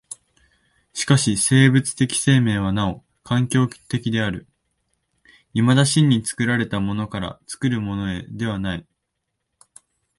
[0.93, 4.47] しかし生物的生命はなお環境的である、
[5.53, 8.87] いまだ真に作られたものから作るものへではない。